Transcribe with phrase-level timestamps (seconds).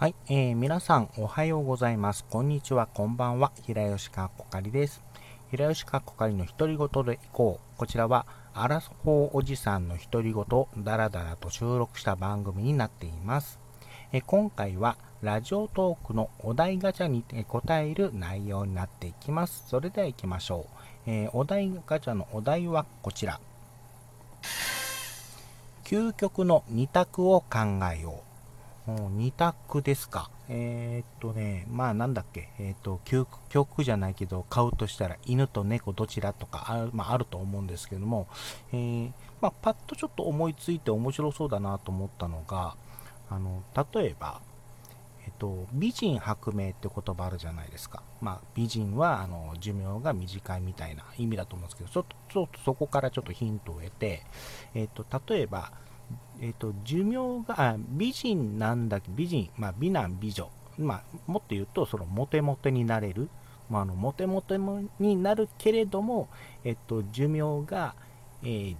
[0.00, 2.24] はい、えー、皆さんおはようございます。
[2.24, 3.52] こんにちは、こんばんは。
[3.66, 5.02] 平吉川こかりです。
[5.50, 7.78] 平吉川こかりの独り言でいこう。
[7.78, 8.24] こちらは、
[8.54, 13.58] アラフォーおじさんの独り言をダラダラと収録した番組になっています。
[14.10, 19.64] え今回は、ラジオトークのお題ガチャに答える内容になっていきます。
[19.68, 20.64] それでは行きましょ
[21.06, 21.10] う。
[21.10, 23.38] えー、お題ガチャのお題はこちら。
[25.84, 27.58] 究極の2択を考
[27.94, 28.29] えよう。
[28.96, 30.30] 2択ですか。
[30.48, 38.26] えー、っとね、まあなんだっけ、えー、っと、究極じゃないけど、買うとしたら犬と猫どちらとかあ,、まあ、あると思うんですけども、
[38.72, 42.76] えー、まあ、パッとちょっと思いついて面白そうだなと思ったのが、
[43.28, 43.62] あの、
[43.94, 44.40] 例えば、
[45.24, 48.02] えっと、美人薄命って言葉あるじゃないですか。
[48.20, 54.24] まあ、美人はあの寿命が短いみたいな意味だと思うんですけど、ちょっとそこからちょっとヒントを得て、
[54.74, 55.72] えっと、例えば、
[56.40, 60.48] えっ、ー、と、寿命が、美人なんだ、美人、まあ、美男美女。
[60.78, 63.28] まあ、もっと言うと、その、モテモテになれる。
[63.68, 64.58] まあ、あの、モテモテ
[64.98, 66.28] になるけれども、
[66.64, 67.94] えっ、と、寿命が、
[68.42, 68.76] えー、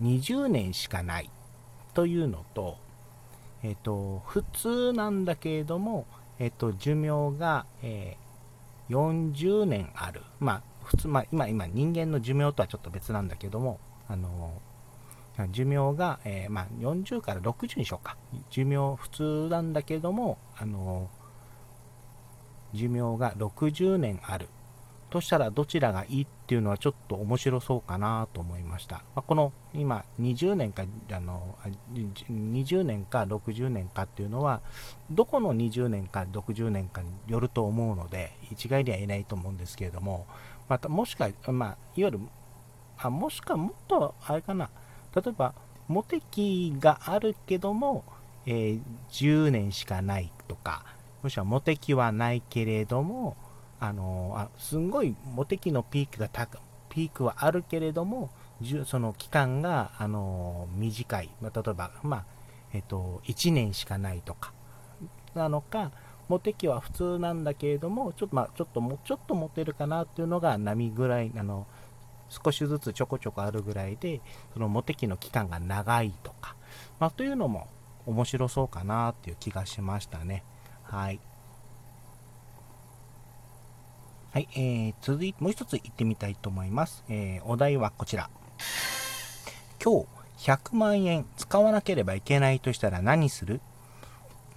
[0.00, 1.30] 20年しかない
[1.94, 2.76] というのと、
[3.62, 6.06] えっ、と、普通なんだけれども、
[6.38, 8.16] えっ、と、寿命が、え
[8.88, 10.22] 40年ある。
[10.38, 14.62] まあ、普通、まあ、今、今、人間の寿命とはちょっと別なんだけども、あの
[15.50, 18.16] 寿命が、えー、まあ、40から60にしようか。
[18.50, 21.08] 寿命普通なんだけども、あの
[22.72, 24.48] 寿命が60年ある。
[25.08, 28.96] としたらどちらがいいっていうのはちょっと面白そうかなと思いました。
[28.96, 31.56] まあ、この今20年かあの
[31.92, 34.60] 20年か60年かっていうのは
[35.10, 40.26] どこの20年か60年かによると思うので一概には言えないと思うんですけれども
[40.68, 42.20] またもしか、まあ、いわゆる
[42.98, 44.70] あもしかもっとあれかな
[45.16, 45.54] 例えば、
[45.88, 48.04] モテ期があるけども、
[48.44, 50.84] えー、10年しかないとか、
[51.22, 53.34] もしくはモテ期はないけれども、
[53.80, 56.58] あのー、あすんごいモテ期のピークが高
[56.90, 58.30] ピークはあるけれども、
[58.84, 61.30] その期間が、あのー、短い。
[61.40, 62.24] まあ、例えば、まあ、
[62.74, 64.52] えっ、と、1年しかないとか、
[65.34, 65.92] なのか、
[66.28, 71.66] モテ期は普通なんだけれども、ちょっと、まあ、ちょっとも、ちょっとモテるかなっていうのが波ぐらい、あの、
[72.28, 74.20] 少しずつちょこちょこあるぐらいで、
[74.52, 76.56] そのモテ期の期間が長いとか、
[76.98, 77.68] まあ、というのも
[78.06, 80.44] 面白そうかなっていう気がしましたね。
[80.82, 81.20] はい。
[84.32, 87.04] はい、えー、続いてもう一つ行ってみたいと思います。
[87.08, 88.28] えー、お題はこちら。
[89.82, 90.04] 今
[90.36, 93.60] 日100万円使わなければいけないとしたら何する？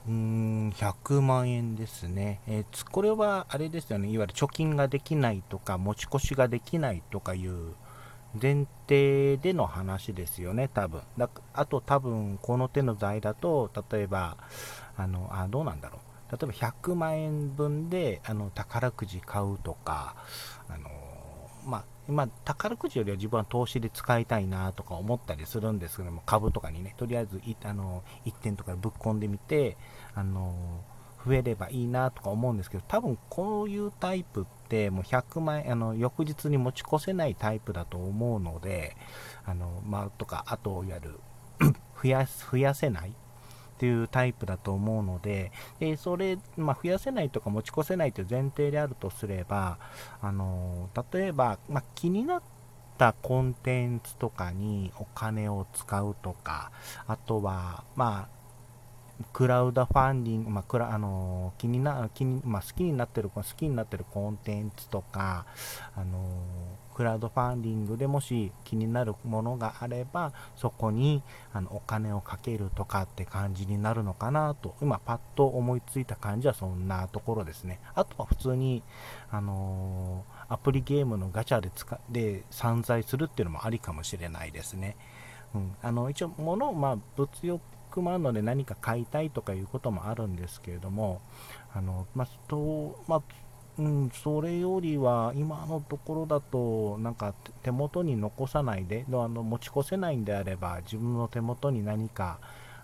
[0.07, 2.41] うーん、100万円ですね。
[2.47, 7.73] えー、これはあれですよね、いわゆる貯金ができないとか、持ち越しができないとかいう
[8.41, 11.01] 前提での話ですよね、多分。
[11.17, 14.37] だあと多分、この手の財だと、例えば、
[14.97, 16.09] あの、あ、どうなんだろう。
[16.31, 20.15] 例えば100万円分であの宝くじ買うとか、
[20.67, 20.89] あの
[21.69, 29.77] まあ、まあ、宝くじよりは自分は投資で使いたいなとか思ったりするんですけども、株とかにね、とりあえずあの1点とかぶっ込んでみて、
[30.15, 30.83] あの
[31.25, 38.95] 増えればいいなとか思うんですけど、多分こういうタイプってもう100万、あの翌日に持ち越せないタイプだと思うので、
[39.45, 41.19] あのまあ、とか、あとやる
[42.01, 43.13] 増や増やせない
[43.79, 49.79] っていうタイプだと思うので、でそれ、まあ、増やせないとか持ち越せないという前提であるとすれば、
[50.21, 52.41] あの例えば、まあ、気になっ
[52.97, 56.73] たコンテンツとかにお金を使うとか、
[57.07, 58.38] あとは、まあ、
[59.33, 65.45] クラウドファンディング、まあ、クラあの気にな気に、まあ、好きになってる好きになってるコンテンツとか、
[65.95, 66.19] あの
[66.95, 77.79] クラウドファンディングでもし気になるものがあればそこにあのお金をかけるとかって感じになるのかなと今パッと思いついた感じはそんなところですね。
[77.95, 78.83] あとは普通に、
[79.31, 84.97] あのアプリゲームのガチャで使で散財するっていうのもありかもしれないですね、
[85.53, 87.61] うん、あの一応物、まあ、物欲
[87.97, 91.21] もあるので何か買いたいとかいうこともあるんですけれども、
[91.73, 93.21] あのまあとまあ
[93.79, 97.33] うん、それよりは今のところだとなんか
[97.63, 102.39] 手元に残さないであの持ち越せないんであれば自分の手元に何か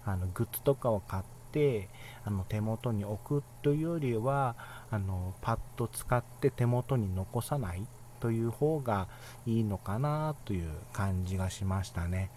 [0.06, 1.90] あのグッズとかを買って
[2.24, 4.56] あの手元に置くというよりは
[4.90, 7.86] あのパッと使って手元に残さない
[8.22, 9.10] という方が
[9.46, 12.30] いいのかなという感じがしましたね。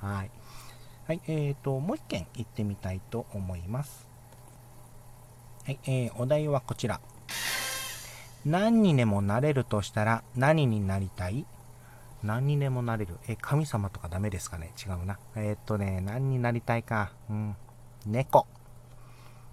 [0.00, 0.30] はい。
[1.06, 4.08] はい、えーと、もう一件行ってみたいと思います。
[5.64, 7.00] はい、えー、お題はこちら。
[8.44, 11.46] 何にでもなれるとしたら何になりたい？
[12.24, 13.18] 何にでもなれる。
[13.28, 14.72] え、神様とかダメですかね？
[14.84, 15.20] 違うな。
[15.36, 17.12] えー、っとね、何になりたいか。
[17.30, 17.56] うん。
[18.04, 18.48] 猫。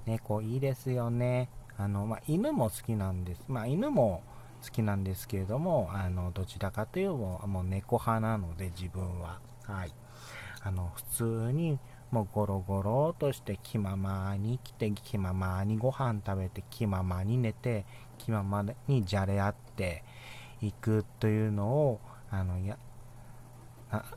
[0.07, 1.49] 猫いいですよね。
[1.77, 3.43] あの、まあ、犬も好きなんです。
[3.47, 4.23] まあ、犬も
[4.63, 7.15] 好きなんですけれども、あの、どちらかというと、
[7.47, 9.39] もう猫派なので、自分は。
[9.65, 9.93] はい。
[10.63, 11.79] あの、普通に、
[12.11, 17.85] もうゴロゴロとして気ままに来て、気ままにご飯食べて、気ままに寝て、
[18.17, 20.03] 気ままにじゃれ合って
[20.61, 21.99] いくというのを、
[22.29, 22.77] あの、や、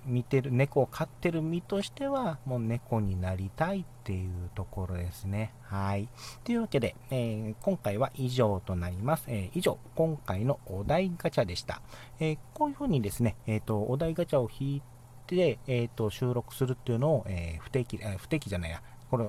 [0.05, 5.53] 見てる、猫を飼ってる身としては、もう猫になりたいっていうところですね。
[5.63, 6.09] はい。
[6.45, 9.25] というわけで、えー、今回は以上となります。
[9.29, 11.83] えー、以上、今回のお題ガチャでした。
[12.21, 14.96] えー、こういうふうにですね、えっ、と、お題ガチャを引いて、
[15.35, 19.29] えっ、と、収録するっていうのを、え不定期、え不定期じゃないや、これ、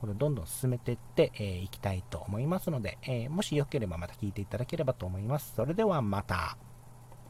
[0.00, 5.54] これどんどん進めていってい、えー、きたいと思いますので、えもしよければまた聞いていただければと思います。
[5.56, 6.56] それではまた。